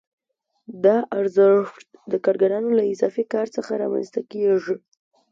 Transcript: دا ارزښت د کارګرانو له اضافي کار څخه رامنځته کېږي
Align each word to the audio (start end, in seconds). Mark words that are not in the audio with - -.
دا 0.83 0.97
ارزښت 1.19 1.87
د 2.11 2.13
کارګرانو 2.25 2.69
له 2.77 2.83
اضافي 2.93 3.23
کار 3.33 3.47
څخه 3.55 3.71
رامنځته 3.81 4.21
کېږي 4.31 4.75